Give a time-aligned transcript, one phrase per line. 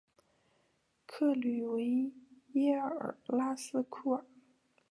[1.05, 2.11] 克吕维
[2.53, 4.25] 耶尔拉斯库尔。